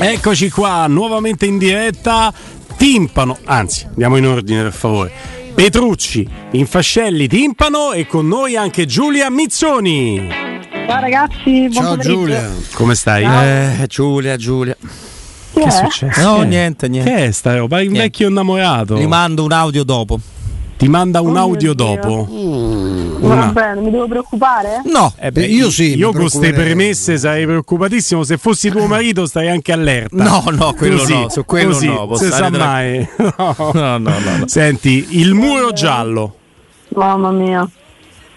[0.00, 2.32] Eccoci qua, nuovamente in diretta.
[2.76, 5.10] Timpano, anzi, andiamo in ordine per favore.
[5.54, 10.28] Petrucci, Infascelli, Timpano e con noi anche Giulia Mizzoni.
[10.86, 12.12] Ciao ragazzi, buon Ciao pomeriggio.
[12.14, 12.50] Giulia.
[12.74, 13.24] Come stai?
[13.24, 14.76] Eh, Giulia, Giulia.
[14.80, 15.70] Chi Che è è?
[15.70, 16.22] successo?
[16.22, 17.10] No, Che niente, niente.
[17.12, 17.76] Che è sta roba?
[17.76, 17.98] Un Niente.
[18.02, 18.96] vecchio innamorato.
[18.96, 20.20] Gli mando un audio dopo.
[20.78, 21.84] Ti manda un Oh audio Dio.
[21.96, 22.26] dopo.
[22.30, 24.82] Va Una- bene, mi devo preoccupare?
[24.84, 28.22] No, Eh Beh, io sì, Io con queste premesse sarei preoccupatissimo.
[28.22, 30.22] Se fossi tuo marito starei anche allerta.
[30.22, 33.08] No, no, quello Così, no, su quello così, no, posso Se sa stare mai.
[33.16, 33.34] No.
[33.58, 34.46] No, no, no, no.
[34.46, 36.36] Senti, il muro giallo.
[36.94, 37.68] Mamma mia.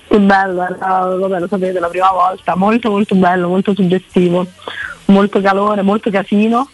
[0.07, 2.55] Che bello, era, vabbè, lo sapete, la prima volta.
[2.55, 4.48] Molto molto bello, molto suggestivo.
[5.05, 6.67] Molto calore, molto casino.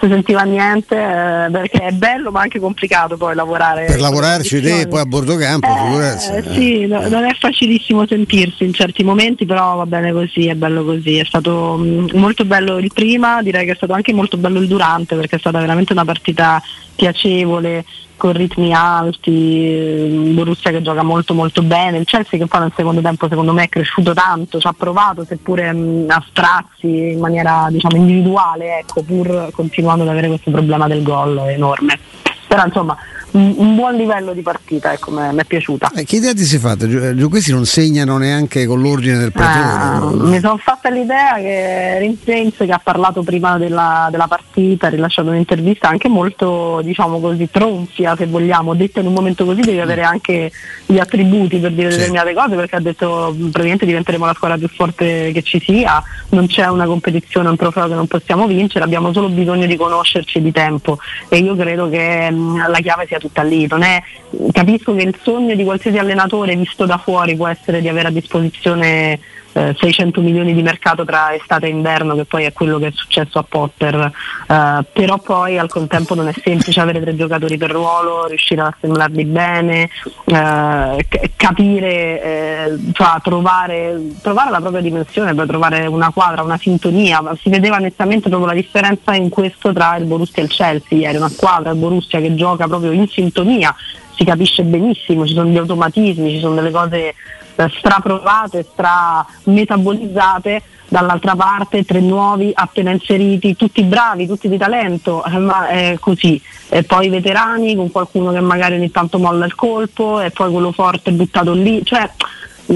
[0.00, 3.84] Non si sentiva niente, eh, perché è bello ma anche complicato poi lavorare.
[3.84, 4.88] Per lavorarci te condizioni.
[4.88, 6.30] poi a bordo campo, figurarsi.
[6.32, 10.54] Eh, sì, no- non è facilissimo sentirsi in certi momenti, però va bene così, è
[10.54, 11.18] bello così.
[11.18, 14.68] È stato mm, molto bello il prima, direi che è stato anche molto bello il
[14.68, 16.62] durante, perché è stata veramente una partita
[16.94, 17.84] piacevole,
[18.20, 23.00] con ritmi alti, Borussia che gioca molto molto bene, il Chelsea che poi nel secondo
[23.00, 27.68] tempo secondo me è cresciuto tanto, ci ha provato seppure mm, a strazzi in maniera
[27.70, 31.98] diciamo individuale, ecco, pur continuando ad avere questo problema del gol enorme.
[32.46, 32.94] Però insomma
[33.32, 35.92] un, un buon livello di partita, ecco, mi è piaciuta.
[35.94, 36.86] Eh, che idea ti sei fatta?
[36.88, 40.28] Giu- Questi non segnano neanche con l'ordine del Ah, pretore.
[40.28, 44.90] mi sono fatta l'idea che Rinz James che ha parlato prima della, della partita, ha
[44.90, 49.80] rilasciato un'intervista anche molto diciamo così tronfia se vogliamo, detta in un momento così devi
[49.80, 50.50] avere anche
[50.86, 51.96] gli attributi per dire Sì.
[51.98, 56.02] determinate cose perché ha detto "Mm, praticamente diventeremo la squadra più forte che ci sia,
[56.30, 60.40] non c'è una competizione, un trofeo che non possiamo vincere, abbiamo solo bisogno di conoscerci
[60.42, 64.02] di tempo e io credo che mm, la chiave sia tutta lì, è,
[64.50, 68.10] capisco che il sogno di qualsiasi allenatore visto da fuori può essere di avere a
[68.12, 69.20] disposizione
[69.52, 72.92] eh, 600 milioni di mercato tra estate e inverno, che poi è quello che è
[72.92, 74.12] successo a Potter,
[74.48, 78.72] eh, però poi al contempo non è semplice avere tre giocatori per ruolo, riuscire ad
[78.74, 79.88] assemblarli bene,
[80.24, 81.06] eh,
[81.36, 87.48] capire, eh, cioè trovare, trovare la propria dimensione, poi trovare una quadra, una sintonia, si
[87.48, 91.28] vedeva nettamente proprio la differenza in questo tra il Borussia e il Chelsea, ieri una
[91.28, 93.74] squadra, il Borussia che gioca proprio in sintonia,
[94.20, 97.14] si capisce benissimo, ci sono gli automatismi, ci sono delle cose
[97.54, 105.38] eh, straprovate, strametabolizzate, dall'altra parte tre nuovi appena inseriti, tutti bravi, tutti di talento, eh,
[105.38, 106.38] ma è così.
[106.68, 110.52] E poi i veterani con qualcuno che magari ogni tanto molla il colpo e poi
[110.52, 112.10] quello forte buttato lì, cioè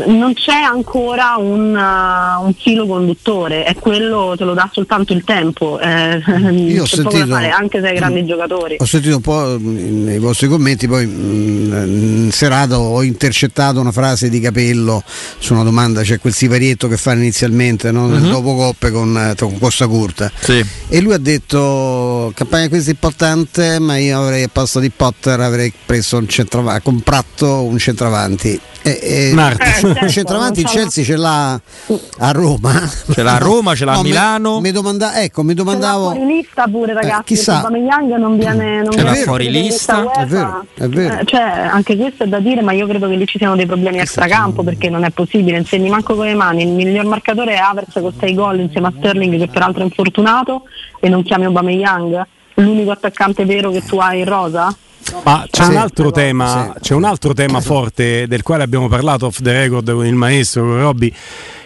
[0.06, 5.22] non c'è ancora un, uh, un filo conduttore, è quello te lo dà soltanto il
[5.25, 6.19] tempo, eh,
[6.50, 8.77] Io ho c'è poco da sentito- fare, anche se hai grandi giocatori.
[8.78, 13.93] Ho sentito un po' mm, nei vostri commenti, poi mm, in serata ho intercettato una
[13.93, 15.03] frase di Capello
[15.38, 18.06] su una domanda, c'è quel siparietto che fanno inizialmente no?
[18.09, 20.31] nel dopo coppe con, eh, con Costa Curta.
[20.41, 20.65] Sì.
[20.88, 25.38] E lui ha detto campagna questa è importante, ma io avrei al posto di Potter
[25.41, 28.61] avrei preso un centravanti, comprato un centravanti.
[28.86, 29.62] E, e Marti.
[29.62, 32.86] Eh, il certo, centravanti il Chelsea ce l'ha a Roma.
[33.10, 34.60] Ce l'ha a Roma, ce l'ha a No, me- Milano.
[34.60, 36.10] Mi domanda- ecco, mi domandavo.
[36.10, 37.62] fuori lista pure ragazzi, chissà.
[37.62, 41.18] perché Aubameyang non viene non C'è la viene fuori lista, è vero, è vero.
[41.20, 43.64] Eh, cioè, anche questo è da dire, ma io credo che lì ci siano dei
[43.66, 47.58] problemi extracampo perché non è possibile, insegni manco con le mani, il miglior marcatore è
[47.58, 50.64] Havertz con 6 gol insieme a Sterling che peraltro è infortunato
[51.00, 52.26] e non chiami Aubameyang?
[52.56, 54.74] L'unico attaccante vero che tu hai in rosa?
[55.22, 55.70] Ma c'è Sì.
[55.70, 56.80] un altro tema, Sì.
[56.80, 60.62] c'è un altro tema forte del quale abbiamo parlato off the record con il maestro,
[60.64, 61.12] con Robby,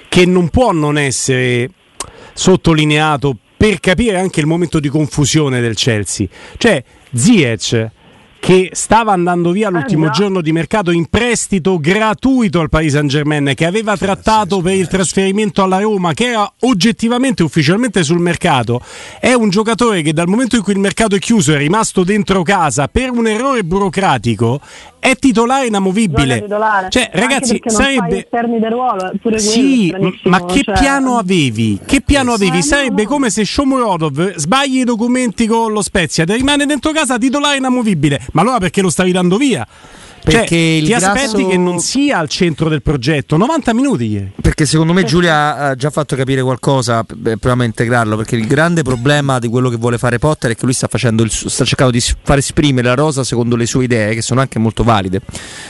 [0.09, 1.71] che non può non essere
[2.35, 6.27] sottolineato per capire anche il momento di confusione del Chelsea.
[6.57, 6.83] Cioè,
[7.13, 7.91] Ziyech
[8.41, 10.13] che stava andando via l'ultimo già.
[10.13, 14.87] giorno di mercato in prestito gratuito al Paris Saint Germain che aveva trattato per il
[14.89, 18.81] trasferimento alla Roma che era oggettivamente ufficialmente sul mercato
[19.21, 22.43] è un giocatore che dal momento in cui il mercato è chiuso è rimasto dentro
[22.43, 24.61] casa per un errore burocratico
[25.01, 26.89] è titolare inamovibile titolare.
[26.91, 31.79] cioè ragazzi sarebbe ruolo, sì, quello ma che cioè- piano avevi?
[31.85, 32.57] Che piano avevi?
[32.57, 37.57] no, Sarebbe come se Shomurodov sbagli i documenti con lo Spezia, rimane dentro casa titolare
[37.57, 38.21] inamovibile.
[38.33, 39.67] Ma allora perché lo stavi dando via?
[40.23, 43.37] Cioè, Perché il ti grasso- aspetti che non sia al centro del progetto?
[43.37, 44.33] 90 minuti ieri.
[44.41, 48.47] Perché secondo me Giulia ha già fatto capire qualcosa, beh, proviamo a integrarlo, perché il
[48.47, 51.65] grande problema di quello che vuole fare Potter è che lui sta, facendo il sta
[51.65, 55.21] cercando di far esprimere la rosa secondo le sue idee, che sono anche molto valide.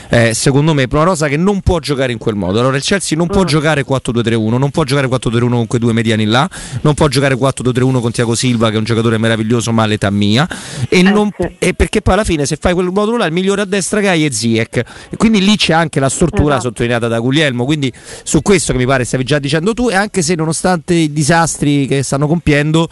[0.09, 2.59] Eh, secondo me è una rosa che non può giocare in quel modo.
[2.59, 6.25] Allora il Chelsea non può giocare 4-2-3-1, non può giocare 4-2-1 con quei due mediani
[6.25, 6.49] là,
[6.81, 10.47] non può giocare 4-2-3-1 con Tiago Silva che è un giocatore meraviglioso ma all'età mia,
[10.89, 11.47] e, non- sì.
[11.59, 14.09] e perché poi alla fine se fai quel modulo là il migliore a destra che
[14.09, 14.77] hai è Ziek.
[15.09, 16.69] E quindi lì c'è anche la stortura Esatto.
[16.69, 17.65] sottolineata da Guglielmo.
[17.65, 17.91] Quindi
[18.23, 21.85] su questo che mi pare stavi già dicendo tu, e anche se nonostante i disastri
[21.87, 22.87] che stanno compiendo,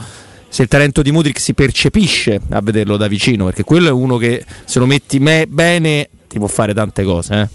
[0.49, 4.17] se il talento di Mudrik si percepisce a vederlo da vicino, perché quello è uno
[4.17, 7.33] che se lo metti me- bene ti può fare tante cose.
[7.33, 7.47] Eh.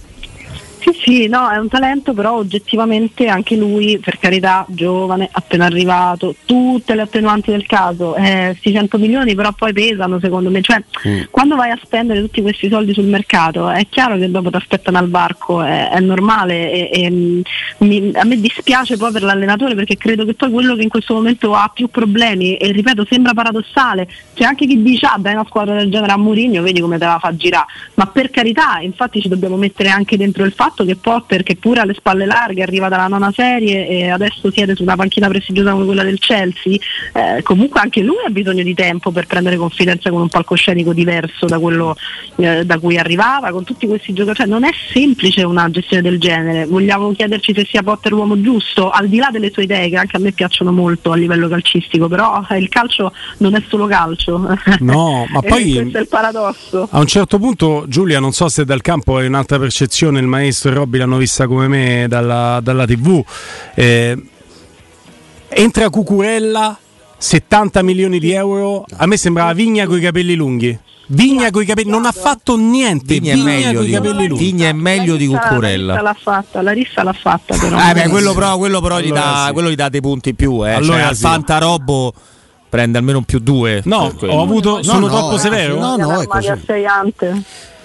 [0.83, 6.35] Sì, sì, no, è un talento, però oggettivamente anche lui, per carità, giovane, appena arrivato,
[6.45, 11.23] tutte le attenuanti del caso, eh, 100 milioni però poi pesano secondo me, cioè mm.
[11.31, 14.99] quando vai a spendere tutti questi soldi sul mercato è chiaro che dopo ti aspettano
[14.99, 17.41] al barco, è, è normale e, e mm,
[17.79, 21.15] mi, a me dispiace poi per l'allenatore perché credo che poi quello che in questo
[21.15, 25.47] momento ha più problemi e ripeto sembra paradossale, c'è anche chi dice ah dai una
[25.47, 29.21] squadra del genere a Mourinho, vedi come te la fa girare, ma per carità infatti
[29.21, 32.25] ci dobbiamo mettere anche dentro il fatto fatto che Potter, che pure ha le spalle
[32.25, 36.19] larghe, arriva dalla nona serie e adesso siede su una panchina prestigiosa come quella del
[36.19, 36.77] Chelsea,
[37.13, 41.47] eh, comunque anche lui ha bisogno di tempo per prendere confidenza con un palcoscenico diverso
[41.47, 41.95] da quello
[42.37, 44.31] eh, da cui arrivava, con tutti questi giocatori.
[44.33, 46.65] Cioè, non è semplice una gestione del genere.
[46.65, 50.17] Vogliamo chiederci se sia Potter l'uomo giusto, al di là delle sue idee, che anche
[50.17, 54.41] a me piacciono molto a livello calcistico, però eh, il calcio non è solo calcio.
[54.83, 56.89] No, ma poi questo è il paradosso.
[56.91, 60.62] A un certo punto, Giulia, non so se dal campo hai un'altra percezione, il maestro
[60.63, 63.25] Ernesto e Robby l'hanno vista come me dalla, dalla TV.
[63.75, 64.23] Eh,
[65.49, 66.79] entra Cucurella,
[67.19, 68.85] 70 milioni di euro.
[68.97, 70.79] A me sembrava Vigna con i capelli lunghi.
[71.07, 73.19] Vigna con i capelli non ha fatto niente.
[73.19, 74.45] Vigna, Vigna è meglio, di, capelli lunghi.
[74.45, 76.01] Vigna è meglio di Cucurella.
[76.01, 77.89] La rissa l'ha fatta, la rissa l'ha fatta però.
[77.89, 79.53] Eh beh, quello però, quello però allora gli, dà, sì.
[79.53, 80.67] quello gli dà dei punti in più.
[80.67, 80.73] Eh.
[80.73, 82.15] Allora cioè, al Fantarobbo
[82.69, 83.83] prende almeno un più due.
[83.85, 85.79] No, ho avuto, sono no, troppo no, severo.
[85.79, 86.49] No, no, è così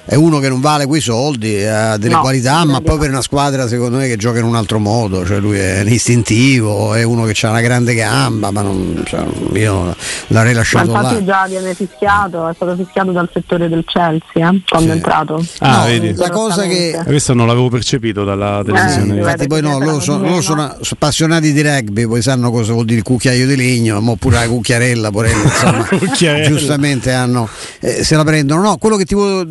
[0.10, 3.22] è uno che non vale quei soldi, ha delle no, qualità, ma poi per una
[3.22, 7.26] squadra secondo me che gioca in un altro modo, cioè lui è istintivo, è uno
[7.26, 9.94] che ha una grande gamba, ma non, cioè, io
[10.28, 11.26] l'avrei lasciato ma infatti là.
[11.26, 14.88] già viene fischiato, è stato fischiato dal settore del Chelsea eh, quando sì.
[14.88, 15.46] è entrato.
[15.60, 16.14] Ah, no, vedi.
[16.16, 17.02] La cosa che...
[17.06, 19.14] Questo non l'avevo percepito dalla televisione.
[19.14, 22.86] Eh, infatti poi no, loro sono, loro sono, appassionati di rugby, poi sanno cosa vuol
[22.86, 27.50] dire il cucchiaio di legno, ma pure la cucchiarella, porello, insomma, giustamente hanno,
[27.82, 28.62] eh, se la prendono.
[28.62, 29.44] No, quello che ti volevo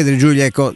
[0.00, 0.74] chiedere Giulia, ecco,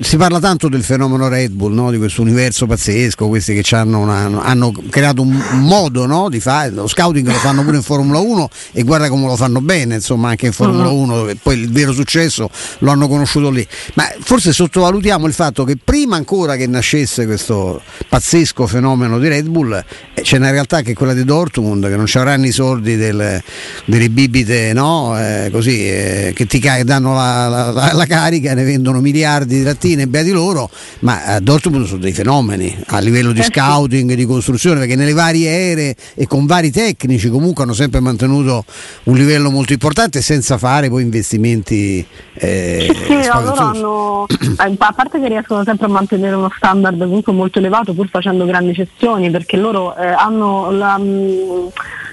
[0.00, 1.90] si parla tanto del fenomeno Red Bull, no?
[1.90, 6.28] di questo universo pazzesco, questi che hanno, una, hanno creato un modo no?
[6.28, 9.60] di fare, lo scouting lo fanno pure in Formula 1 e guarda come lo fanno
[9.60, 13.66] bene, insomma anche in Formula 1 dove poi il vero successo lo hanno conosciuto lì.
[13.94, 19.48] Ma forse sottovalutiamo il fatto che prima ancora che nascesse questo pazzesco fenomeno di Red
[19.48, 19.72] Bull
[20.14, 22.96] eh, c'è una realtà che è quella di Dortmund che non ci avranno i soldi
[22.96, 23.42] del,
[23.84, 25.18] delle bibite no?
[25.18, 29.62] eh, così, eh, che ti danno la, la, la, la carica ne vendono miliardi di
[29.62, 30.68] lattine, beati loro,
[31.00, 35.12] ma a Dortmund sono dei fenomeni a livello di eh scouting, di costruzione, perché nelle
[35.12, 38.64] varie ere e con vari tecnici comunque hanno sempre mantenuto
[39.04, 42.04] un livello molto importante senza fare poi investimenti.
[42.34, 46.98] Eh, sì, sì loro hanno, eh, a parte che riescono sempre a mantenere uno standard
[46.98, 51.66] comunque molto elevato pur facendo grandi cessioni, perché loro eh, hanno la, mh, mm,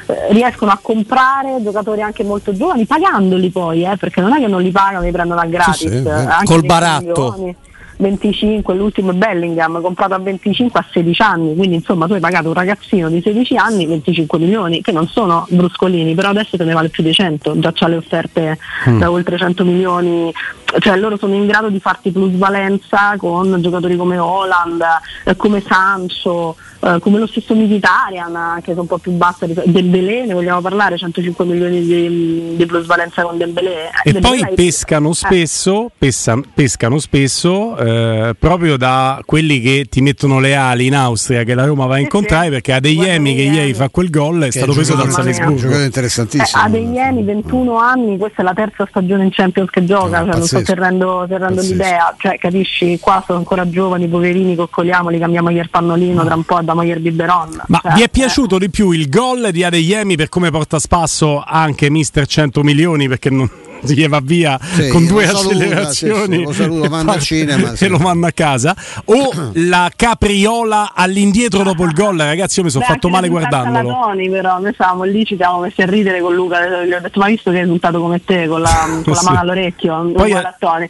[0.08, 4.48] eh, riescono a comprare giocatori anche molto giovani pagandoli poi eh, perché non è che
[4.48, 6.46] non li pagano li prendono a gratis sì, sì, eh.
[6.46, 7.56] col baratto milioni.
[7.98, 12.48] 25, l'ultimo è Bellingham, comprato a 25 a 16 anni, quindi insomma tu hai pagato
[12.48, 16.74] un ragazzino di 16 anni 25 milioni, che non sono bruscolini, però adesso te ne
[16.74, 18.58] vale più di 100, già c'ha le offerte
[18.90, 19.00] mm.
[19.00, 20.34] da oltre 100 milioni,
[20.80, 24.84] cioè loro sono in grado di farti plusvalenza con giocatori come Holland,
[25.24, 26.56] eh, come Sancho,
[26.86, 30.98] eh, come lo stesso Militarian, che sono un po' più basse, Dembélé, ne vogliamo parlare,
[30.98, 33.90] 105 milioni di, di plusvalenza con Dembélé.
[34.04, 40.40] E Dembélé poi pescano spesso, pesca, pescano spesso eh, proprio da quelli che ti mettono
[40.40, 43.90] le ali in Austria che la Roma va a incontrare perché Adeyemi che ieri fa
[43.90, 45.52] quel gol è stato preso dal Salisburgo.
[45.54, 46.62] Un giocatore interessantissimo.
[46.62, 50.38] Eh, Adeyemi 21 anni, questa è la terza stagione in Champions che gioca, no, cioè,
[50.38, 55.50] non sto terrendo, terrendo l'idea, cioè, capisci, qua sono ancora giovani, poverini, coccoliamo, li cambiamo
[55.50, 56.26] il pannolino no.
[56.26, 57.62] tra un po' da Moyer Biberon.
[57.68, 58.60] Ma cioè, vi è piaciuto eh.
[58.60, 63.08] di più il gol di Adeyemi per come porta a spasso anche mister 100 milioni
[63.08, 63.50] perché non
[63.82, 67.88] gli va via sì, con due accelerazioni saluta, sì, sì, lo, saluto, manda cinema, e
[67.88, 68.76] lo manda a casa.
[69.06, 72.18] O la capriola all'indietro dopo il gol.
[72.18, 73.90] Ragazzi io mi sono fatto male guardandolo.
[73.90, 76.84] Toni, però noi stavamo lì ci siamo messi a ridere con Luca.
[76.86, 79.40] Gli ho detto ma visto che hai risultato come te con la, con la mano
[79.40, 80.36] all'orecchio poi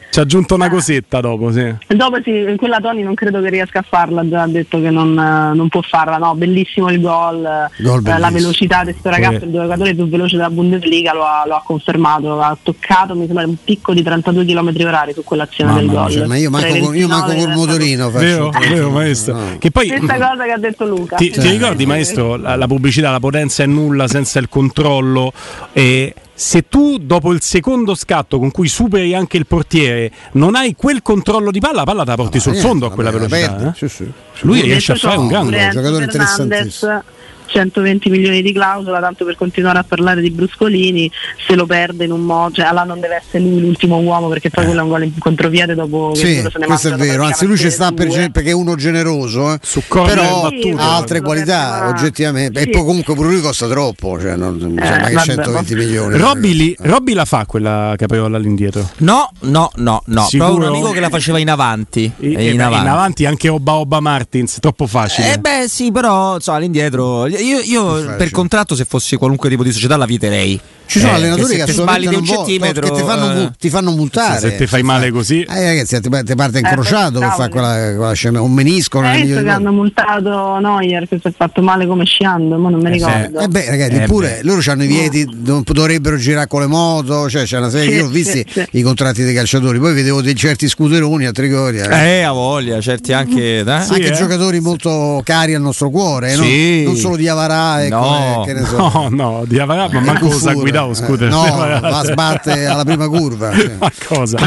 [0.10, 1.74] ci ha aggiunto una cosetta dopo sì.
[1.88, 5.14] dopo sì, quella Toni non credo che riesca a farla già ha detto che non,
[5.14, 9.52] non può farla no bellissimo il gol, gol eh, la velocità di questo ragazzo il
[9.52, 13.46] giocatore più veloce della Bundesliga lo ha, lo ha confermato ha toccato toccato mi sembra
[13.46, 16.12] un picco di 32 km orari su quell'azione Mamma del gol.
[16.12, 18.12] Cioè, ma io manco, con, io manco col motorino.
[18.12, 19.34] Vero, vero maestro.
[19.34, 19.58] No.
[19.58, 21.16] Che poi, Stessa cosa che ha detto Luca.
[21.16, 25.34] Ti, ti ricordi maestro la, la, pubblicità, la potenza è nulla senza il controllo
[25.74, 30.76] e se tu dopo il secondo scatto con cui superi anche il portiere non hai
[30.76, 33.12] quel controllo di palla, la palla te la porti no, sul niente, fondo a quella
[33.12, 33.70] velocità.
[33.70, 33.72] Eh?
[33.76, 34.12] Sì, sì.
[34.42, 37.04] Lui riesce a fare un grande giocatore interessantissimo
[37.46, 41.10] 120 milioni di clausola, tanto per continuare a parlare di Bruscolini,
[41.48, 44.50] se lo perde in un modo, cioè allora non deve essere lui l'ultimo uomo perché
[44.50, 47.24] poi quello è un gol in contropiede dopo Sì, che se ne questo è vero,
[47.24, 49.60] anzi lui ci sta per, gen- perché è uno generoso, eh.
[49.62, 50.78] Su corner però battuto.
[50.78, 52.60] ha altre qualità perdeva- oggettivamente.
[52.60, 52.70] E Sì.
[52.70, 55.86] poi comunque pure lui costa troppo, cioè non, insomma, che vabbè, 120 vabbè.
[55.86, 56.18] milioni.
[56.18, 58.90] Robby, li- Robby la fa quella capriola all'indietro.
[59.00, 60.24] No, no, no, no.
[60.26, 60.50] Sicuro?
[60.50, 62.12] Proprio un amico che la faceva in avanti.
[62.20, 62.84] E- eh, e in beh, avanti.
[62.86, 65.34] in avanti anche Oba Oba Martins, troppo facile.
[65.34, 69.72] Eh beh sì, però insomma, all'indietro io, io per contratto se fossi qualunque tipo di
[69.72, 70.60] società la viterei.
[70.88, 73.70] Ci sono Eh, allenatori che che, sbagli di un centimetro che ti fanno, eh, ti
[73.72, 74.40] fanno multare.
[74.40, 75.42] Se ti fai male così.
[75.42, 77.36] Eh, ragazzi, ti, ti parte incrociato per cavoli.
[77.38, 79.00] fare quella, quella scena, un menisco.
[79.00, 82.82] visto migliore che hanno multato Neuer che si è fatto male come sciando, ma non
[82.82, 83.40] mi ricordo.
[83.40, 87.28] Eh beh, ragazzi, Eh eppure loro hanno i vieti, non dovrebbero girare con le moto,
[87.32, 87.90] cioè c'è una serie.
[87.90, 91.32] Sì, io ho visti sì, i contratti dei calciatori, poi vedevo dei certi scooteroni a
[91.32, 91.90] Trigoria.
[92.06, 93.60] Eh, a voglia, certi anche.
[93.62, 93.64] eh?
[93.64, 94.12] Sì, anche eh.
[94.12, 96.44] giocatori molto cari al nostro cuore, no?
[96.86, 98.44] Non solo di Avarà e No.
[98.46, 98.78] che ne so.
[98.78, 101.30] No, no, di Avarà, ma manco Kufur, sa guidare lo eh, scooter.
[101.30, 101.80] No, Avarà.
[101.80, 103.52] la sbatte alla prima curva.
[103.54, 103.72] cioè.
[103.80, 104.38] Ma cosa?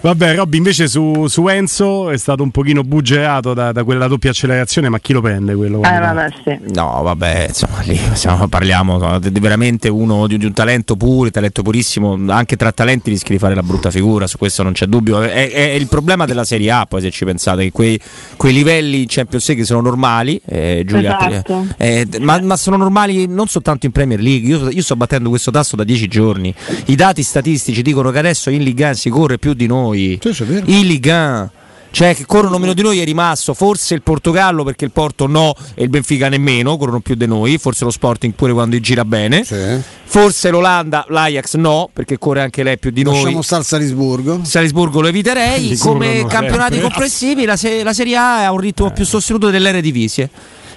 [0.00, 4.30] Vabbè, Robby invece su, su Enzo è stato un pochino buggerato da, da quella doppia
[4.30, 5.78] accelerazione, ma chi lo prende quello?
[5.82, 6.58] Eh vabbè sì.
[6.74, 10.96] No, vabbè, insomma, lì stiamo- parliamo no, di, di veramente uno di, di un talento
[10.96, 12.16] puro, talento purissimo.
[12.28, 15.20] Anche tra talenti rischi di fare la brutta figura, su questo non c'è dubbio.
[15.22, 18.00] È, è il problema della Serie A, poi se ci pensate, che quei,
[18.36, 21.66] quei livelli in Champions League sono normali, eh, Giulia, Esatto.
[21.76, 24.46] eh, ma, ma sono normali non soltanto in Premier League.
[24.46, 26.54] Io, io sto battendo questo tasto da dieci giorni.
[26.86, 30.18] I dati statistici dicono che adesso in Ligue 1 si corre più di noi.
[30.20, 30.44] Sì.
[30.66, 31.50] In Ligue 1.
[31.90, 35.54] Cioè che corrono meno di noi è rimasto forse il Portogallo perché il Porto no
[35.74, 39.42] e il Benfica nemmeno, corrono più di noi, forse lo Sporting pure quando gira bene.
[39.42, 39.56] Sì.
[40.04, 43.42] Forse l'Olanda, l'Ajax no, perché corre anche lei più di Lasciamo noi.
[43.42, 44.40] stare il Salisburgo.
[44.42, 45.76] Salisburgo lo eviterei.
[45.80, 46.90] Come campionati sempre.
[46.90, 50.28] complessivi la, se- la Serie A ha un ritmo più sostenuto dell'Eredivisie.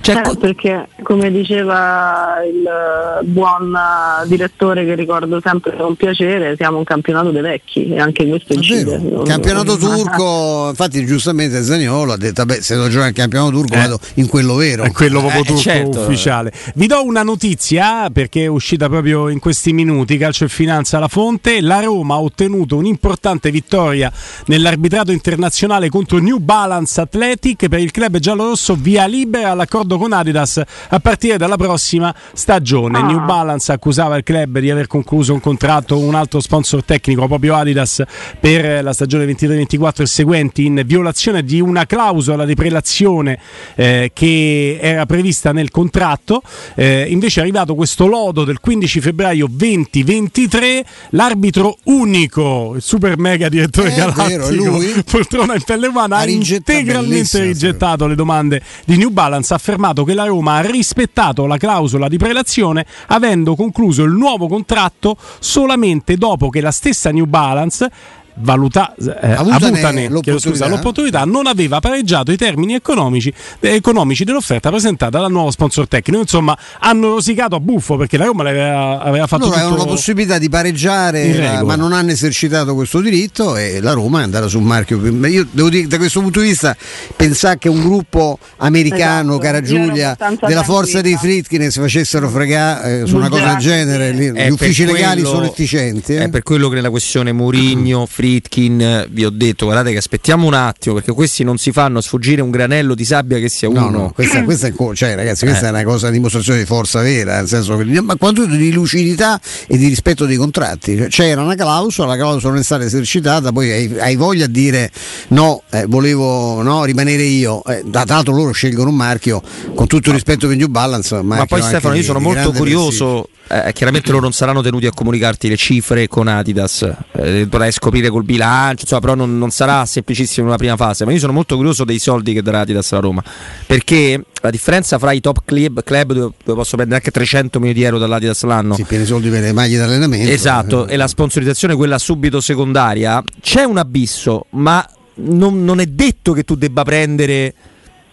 [0.02, 5.96] Cioè, Eh, co- perché come diceva il eh, buon eh, direttore che ricordo sempre con
[5.96, 8.98] piacere, siamo un campionato dei vecchi e anche questo È incide.
[8.98, 9.22] vero.
[9.22, 13.78] Campionato turco, infatti giustamente Zaniolo ha detto, vabbè se devo giocare al campionato turco Eh.
[13.78, 14.84] vado in quello vero.
[14.84, 16.00] È quello proprio Eh, turco certo.
[16.02, 16.52] ufficiale.
[16.76, 20.18] Vi do una notizia perché è uscita proprio in questi minuti.
[20.18, 21.62] Calcio e Finanza alla fonte.
[21.62, 24.12] La Roma ha ottenuto un'importante vittoria
[24.48, 30.62] nell'arbitrato internazionale contro New Balance Athletic per il club giallorosso via libera all'accordo con Adidas
[30.90, 33.00] a partire dalla prossima stagione.
[33.00, 33.04] Ah.
[33.04, 37.28] New Balance accusava il club di aver concluso un contratto con un altro sponsor tecnico,
[37.28, 38.04] proprio Adidas,
[38.40, 43.40] per la stagione 23-24 e seguenti in violazione di una clausola di prelazione
[43.76, 46.42] eh, che era prevista nel contratto.
[46.76, 53.50] Eh, invece è arrivato questo lodo del 15 febbraio 2023, l'arbitro unico, il super mega
[53.50, 59.10] direttore Eh, galattico, vero, poltrona in pelle umana, Ha integralmente rigettato le domande di New
[59.10, 64.12] Balance, ha affermato che la Roma ha rispettato la clausola di prelazione avendo concluso il
[64.12, 67.92] nuovo contratto solamente dopo che la stessa New Balance
[68.36, 74.70] valuta, eh, Avutane avutane, scusa, l'opportunità non aveva pareggiato i termini economici, eh, economici dell'offerta
[74.70, 79.28] presentata dal nuovo sponsor tecnico insomma hanno rosicato a buffo perché la Roma l'aveva, aveva
[79.28, 83.94] fatto Loro avevano la possibilità di pareggiare, ma non hanno esercitato questo diritto e la
[83.94, 85.00] Roma è andata sul marchio.
[85.00, 86.76] più- Io devo dire da questo punto di vista
[87.16, 91.18] pensare che un gruppo americano, Esatto, cara Giulia, della forza dei.
[91.22, 95.22] Fritkin si facessero fregare eh, su una cosa del genere, lì- gli uffici per legali
[95.22, 96.16] quello- sono efficienti.
[96.16, 96.24] eh.
[96.24, 100.46] È per quello che nella questione Murigno, Fritkin, eh, vi ho detto, guardate che aspettiamo
[100.46, 103.88] un attimo, perché questi non si fanno sfuggire un granello di sabbia che sia No,
[103.88, 103.98] uno.
[103.98, 105.70] no, questa, questa è, cioè, ragazzi, questa Eh.
[105.70, 109.42] è una cosa a dimostrazione di forza vera, nel senso che ma quanto di lucidità
[109.66, 110.96] e di rispetto dei contratti.
[110.98, 114.52] Cioè, c'era una clausola, la clausola non è stata esercitata, poi hai, hai voglia di
[114.62, 114.92] dire
[115.30, 117.64] no, eh, volevo no, rimanere io.
[117.64, 119.42] Eh, da- tra l'altro loro scelgono un marchio
[119.74, 121.20] con tutto il rispetto per New Balance.
[121.24, 123.30] Ma poi Stefano, di- io sono di molto curioso.
[123.52, 128.10] Eh, chiaramente loro non saranno tenuti a comunicarti le cifre con Adidas, eh, potrai scoprire
[128.10, 131.06] col bilancio, insomma, però non, non sarà semplicissimo in una prima fase.
[131.06, 133.24] Ma io sono molto curioso dei soldi che darà Adidas alla Roma.
[133.66, 137.80] Perché la differenza fra i top club, club dove, dove posso prendere anche 300 milioni
[137.80, 138.76] di euro dall'Adidas l'anno.
[138.76, 140.32] Sì, pieni soldi per le maglie d'allenamento.
[140.32, 140.94] Esatto, Eh.
[140.94, 146.44] e la sponsorizzazione, quella subito secondaria, c'è un abisso, ma non, non è detto che
[146.44, 147.54] tu debba prendere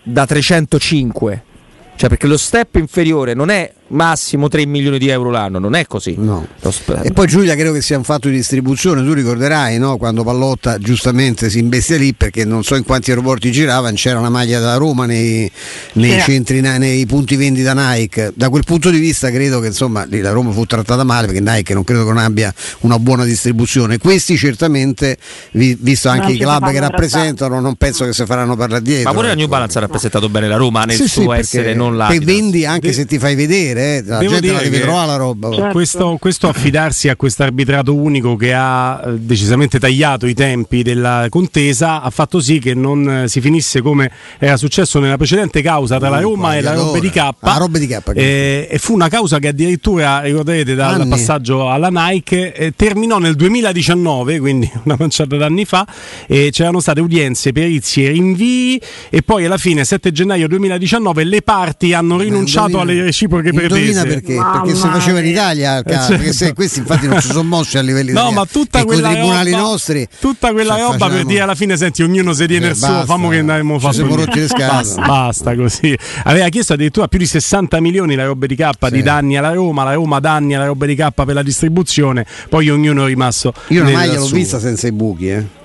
[0.02, 1.42] da 305.
[1.96, 5.86] Cioè, perché lo step inferiore non è massimo 3 milioni di euro l'anno, non è
[5.86, 6.14] così.
[6.18, 6.46] No.
[7.02, 9.96] E poi Giulia credo che sia un fatto di distribuzione, tu ricorderai no?
[9.96, 14.30] quando Pallotta giustamente si imbestia lì perché non so in quanti aeroporti giravano, c'era una
[14.30, 15.50] maglia da Roma nei,
[15.94, 20.20] nei centri, nei punti vendita Nike, da quel punto di vista credo che insomma lì
[20.20, 23.98] la Roma fu trattata male perché Nike non credo che non abbia una buona distribuzione,
[23.98, 25.16] questi certamente,
[25.52, 29.10] visto anche i club che rappresentano, non penso che si faranno per la dietro.
[29.10, 29.52] Ma pure la New ecco.
[29.52, 32.08] Balance ha rappresentato bene la Roma nel sì, suo sì, essere non la.
[32.08, 35.50] E vendi anche se ti fai vedere, eh, la gente la deve trovare la roba.
[35.52, 35.72] Certo.
[35.72, 41.26] Questo, questo, affidarsi a questo arbitrato unico che ha eh, decisamente tagliato i tempi della
[41.28, 45.98] contesa ha fatto sì che non eh, si finisse come era successo nella precedente causa
[45.98, 47.16] tra la Roma e la Robbe di K.
[47.40, 51.08] La Robbe di K e, e, fu una causa che addirittura, ricorderete, dal Anni.
[51.10, 55.86] passaggio alla Nike eh, terminò nel 2019, quindi una manciata d'anni fa,
[56.26, 58.80] e c'erano state udienze, perizie, rinvii
[59.10, 64.06] e poi alla fine, 7 gennaio 2019, le parti hanno rinunciato alle reciproche pretese.
[64.06, 64.34] perché?
[64.34, 67.78] Mamma perché si faceva in Italia, cioè, perché se questi infatti non si sono mossi
[67.78, 70.08] a livelli no, ma tutta quella tribunali roba, nostri.
[70.18, 71.16] Tutta quella cioè, roba facciamo...
[71.16, 73.96] per dire alla fine, senti, ognuno si tiene eh, il suo, famo che andiamo fatto.
[74.66, 75.96] Basta, basta così.
[76.24, 78.90] Aveva chiesto addirittura più di 60 milioni la roba di K sì.
[78.90, 82.68] di danni alla Roma, la Roma danni alla roba di K per la distribuzione, poi
[82.68, 83.52] ognuno è rimasto.
[83.68, 85.57] Io una maglia l'ho vista senza i buchi, eh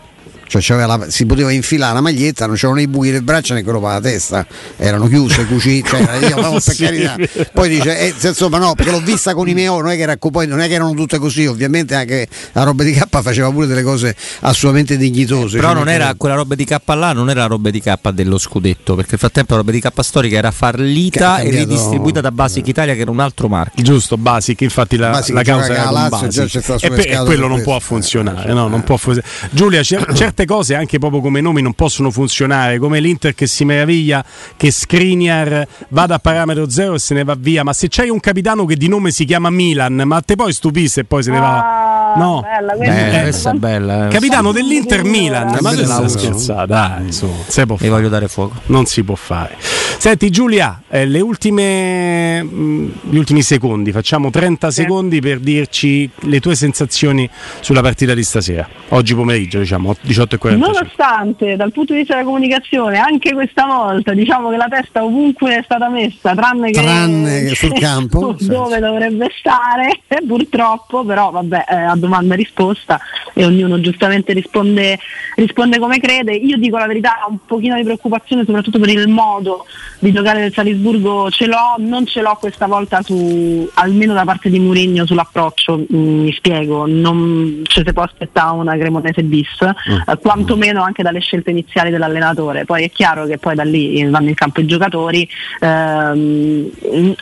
[0.47, 3.79] cioè la, si poteva infilare la maglietta, non c'erano i buchi del braccio né quello
[3.79, 4.45] per la testa,
[4.77, 7.15] erano chiuse, cucite, cioè, io, no, per carità.
[7.51, 10.17] Poi dice, eh, insomma no, perché l'ho vista con i miei non è che, era,
[10.17, 13.67] poi, non è che erano tutte così, ovviamente anche la roba di K faceva pure
[13.67, 15.57] delle cose assolutamente dignitose.
[15.57, 18.11] Però cioè, non era quella roba di K là, non era la roba di K
[18.11, 22.31] dello scudetto, perché nel frattempo la roba di K storica era fallita e ridistribuita da
[22.31, 23.83] Basic Italia che era un altro marchio.
[23.83, 26.83] Giusto, Basic, infatti la, Basic la causa era Lazio, Basic.
[26.83, 29.49] E, pe- e quello non può funzionare, no, non può funzionare.
[29.51, 33.65] Giulia, certe certe cose anche proprio come nomi non possono funzionare, come l'Inter che si
[33.65, 34.23] meraviglia
[34.55, 38.19] che Skriniar vada a parametro zero e se ne va via, ma se c'hai un
[38.19, 41.39] capitano che di nome si chiama Milan, ma te poi stupisce e poi se ne
[41.39, 41.82] va...
[42.17, 44.07] No, bella, bella, questa è bella.
[44.07, 44.09] Eh.
[44.09, 47.89] Capitano dell'Inter Milan, ma tu stai scherzando, dai, se può fare.
[47.89, 48.55] voglio dare fuoco.
[48.67, 49.55] Non si può fare.
[49.59, 54.81] Senti Giulia, eh, le ultime, mh, mm, gli ultimi secondi, facciamo 30 sì.
[54.81, 57.29] secondi per dirci le tue sensazioni
[57.61, 60.57] sulla partita di stasera, oggi pomeriggio diciamo 18 18.45.
[60.57, 65.57] Nonostante dal punto di vista della comunicazione, anche questa volta diciamo che la testa ovunque
[65.57, 71.65] è stata messa, tranne che, tranne che sul campo, dove dovrebbe stare, purtroppo, però vabbè,
[71.67, 72.99] eh, domanda e risposta
[73.33, 74.99] e ognuno giustamente risponde,
[75.35, 76.33] risponde come crede.
[76.33, 79.65] Io dico la verità, un pochino di preoccupazione soprattutto per il modo
[79.99, 84.49] di giocare del Salisburgo ce l'ho, non ce l'ho questa volta su, almeno da parte
[84.49, 89.97] di Mourinho sull'approccio, mm, mi spiego, non ci si può aspettare una Cremonese bis, mm.
[90.07, 92.65] eh, quantomeno anche dalle scelte iniziali dell'allenatore.
[92.65, 95.27] Poi è chiaro che poi da lì vanno in campo i giocatori,
[95.61, 96.69] ehm,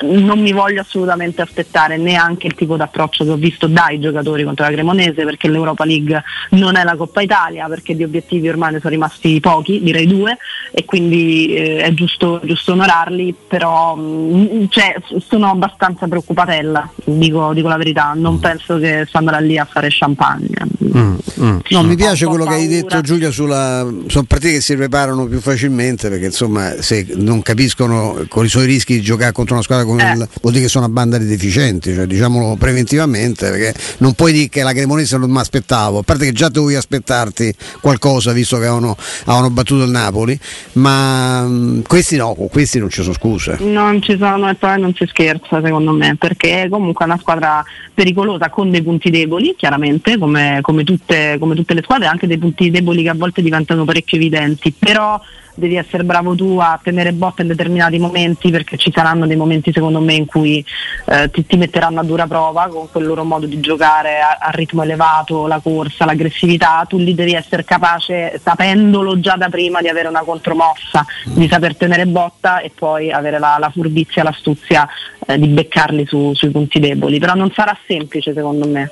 [0.02, 4.44] non mi voglio assolutamente aspettare neanche il tipo di approccio che ho visto dai giocatori
[4.44, 8.74] contro la Cremonese perché l'Europa League non è la Coppa Italia, perché di obiettivi ormai
[8.74, 10.38] ne sono rimasti pochi, direi due,
[10.72, 17.54] e quindi eh, è giusto, giusto, onorarli, però mh, mm, cioè, sono abbastanza preoccupatella, dico,
[17.54, 18.40] dico, la verità, non mm.
[18.40, 20.68] penso che stanno lì a fare champagne.
[20.84, 21.58] Mm, mm.
[21.70, 25.26] No, mi piace quello che hai detto detto Giulia sulla, sono partite che si preparano
[25.26, 29.64] più facilmente perché insomma se non capiscono con i suoi rischi di giocare contro una
[29.64, 30.14] squadra come eh.
[30.14, 34.34] il, vuol dire che sono a banda di deficienti, cioè, diciamolo preventivamente perché non puoi
[34.34, 38.58] dire che la Cremonese non mi aspettavo, a parte che già dovevi aspettarti qualcosa visto
[38.58, 38.95] che avevano,
[39.26, 40.38] avevano battuto il Napoli,
[40.74, 43.58] ma mh, questi no, con questi non ci sono scuse.
[43.60, 47.63] Non ci sono e poi non si scherza secondo me perché comunque è una squadra
[47.93, 52.38] pericolosa con dei punti deboli chiaramente come, come, tutte, come tutte le squadre, anche dei
[52.38, 55.19] punti deboli che a volte diventano parecchio evidenti, però
[55.56, 59.71] devi essere bravo tu a tenere botta in determinati momenti perché ci saranno dei momenti
[59.71, 60.63] secondo me in cui
[61.06, 64.54] eh, ti, ti, metteranno a dura prova con quel loro modo di giocare a, a,
[64.54, 69.88] ritmo elevato, la corsa, l'aggressività, tu lì devi essere capace, sapendolo già da prima, di
[69.88, 74.88] avere una contromossa, di saper tenere botta e poi avere la, la furbizia, l'astuzia
[75.26, 78.92] eh, di beccarli su, sui punti deboli, però non sarà semplice secondo me.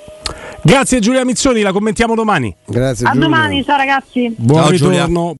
[0.61, 2.53] Grazie Giulia Mizzoni, la commentiamo domani.
[2.65, 3.07] Grazie.
[3.07, 3.27] A Giulia.
[3.27, 4.33] domani, ciao ragazzi.
[4.35, 4.93] Buon ciao, ritorno.
[4.93, 5.07] Giulia.